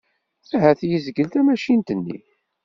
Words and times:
Ahat 0.55 0.79
yezgel 0.89 1.27
tamacint-nni. 1.33 2.19